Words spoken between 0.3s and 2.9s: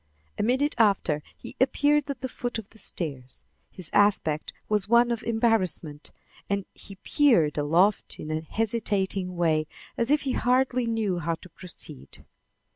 A minute after he appeared at the foot of the